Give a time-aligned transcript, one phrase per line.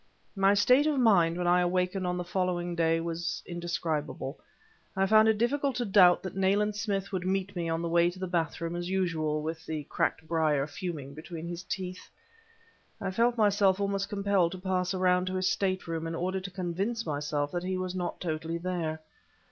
[0.35, 4.39] My state of mind when I awakened on the following day was indescribable;
[4.95, 8.09] I found it difficult to doubt that Nayland Smith would meet me on the way
[8.09, 12.09] to the bathroom as usual, with the cracked briar fuming between his teeth.
[12.99, 17.05] I felt myself almost compelled to pass around to his stateroom in order to convince
[17.05, 19.01] myself that he was not really there.